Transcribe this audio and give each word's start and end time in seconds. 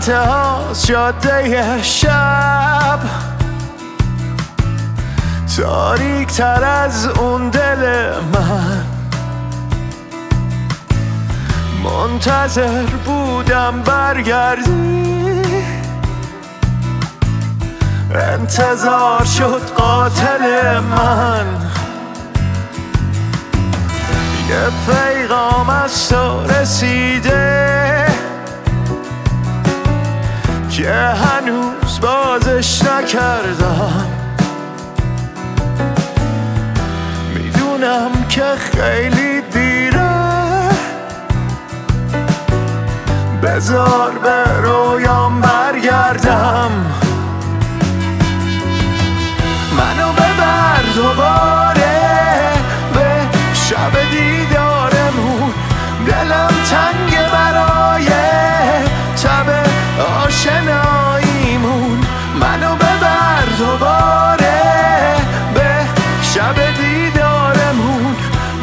انتها 0.00 0.72
جاده 0.84 1.82
شب 1.82 2.98
تاریک 5.56 6.28
تر 6.28 6.64
از 6.64 7.06
اون 7.06 7.50
دل 7.50 8.12
من. 8.32 8.84
منتظر 11.84 12.86
بودم 13.04 13.82
برگردی. 13.82 15.42
انتظار 18.14 19.24
شد 19.24 19.62
قاتل 19.76 20.80
من. 20.80 21.46
یه 24.48 24.70
پیغام 24.86 25.70
از 25.70 26.08
تو 26.08 26.42
رسیده. 26.42 27.39
که 30.90 30.96
هنوز 30.96 32.00
بازش 32.00 32.82
نکردم. 32.82 34.06
می‌دونم 37.34 38.10
که 38.28 38.44
خیلی 38.58 39.40
دیره. 39.40 40.10
بذار 43.42 44.10
به 44.10 44.44
رویام 44.62 45.40
برگردم. 45.40 46.70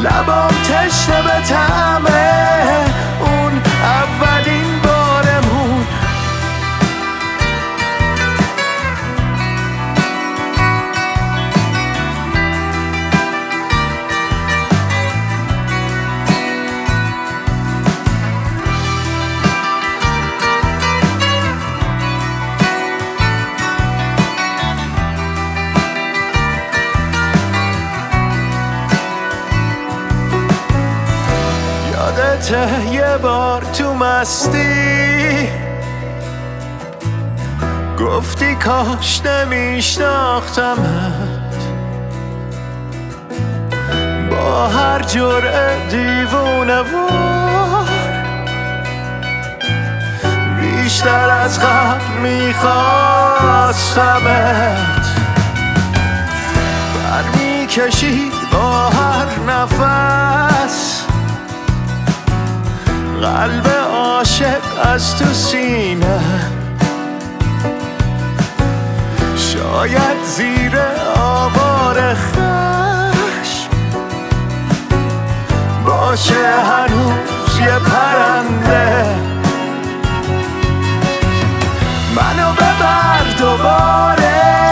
لبام 0.07 0.47
تشنه 0.69 1.26
یادته 32.37 32.91
یه 32.91 33.17
بار 33.21 33.61
تو 33.61 33.93
مستی. 33.93 35.49
گفتی 37.99 38.55
کاش 38.55 39.21
نمیشناختمت 39.25 40.77
با 44.31 44.67
هر 44.67 45.01
جرعه 45.01 45.87
دیوونه 45.89 46.81
وار. 46.81 47.87
بیشتر 50.61 51.29
از 51.29 51.59
قبل 51.59 52.01
بر 57.03 57.23
می‌کشید 57.35 58.33
با 58.51 58.89
هر 58.89 59.25
نفس. 59.47 61.06
قلب 63.21 63.67
عاشق 63.93 64.61
از 64.93 65.17
تو 65.17 65.33
سینه. 65.33 66.19
شاید 69.35 70.23
زیر 70.23 70.77
آوار 71.15 72.13
خشم 72.13 73.69
باشه 75.85 76.61
هنوز 76.61 77.59
یه 77.59 77.79
پرنده. 77.79 79.05
منو 82.15 82.51
ببر 82.51 83.23
دوباره. 83.39 84.66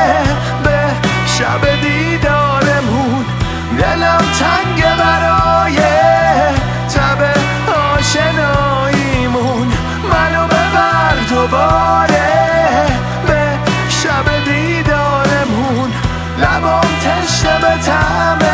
تشنه 17.01 17.59
به 17.59 18.44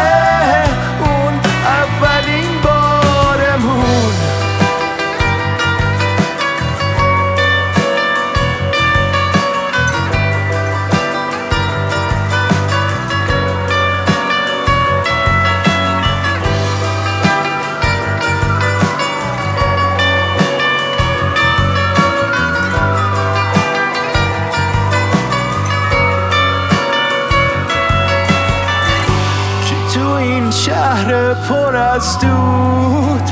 شهر 31.01 31.33
پر 31.33 31.75
از 31.75 32.19
دود. 32.19 33.31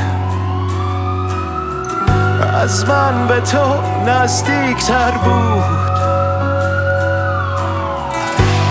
از 2.62 2.90
من 2.90 3.28
به 3.28 3.40
تو 3.40 3.82
نزدیکتر 4.08 5.12
بود. 5.12 5.90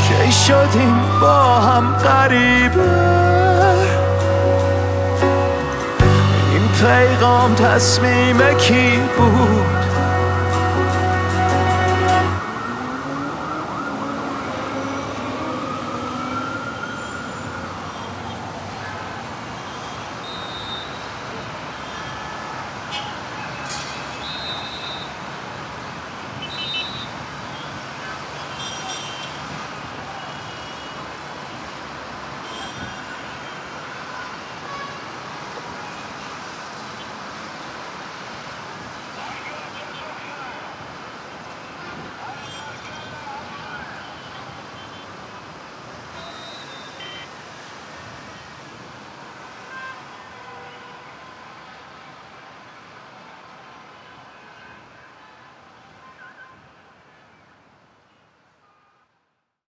کی 0.09 0.33
شدیم 0.33 1.03
با 1.21 1.61
هم 1.61 1.95
غریبه؟ 1.95 2.81
این 6.53 6.69
پیغام 6.69 7.55
تصمیم 7.55 8.39
کی 8.59 8.99
بود؟ 9.19 9.88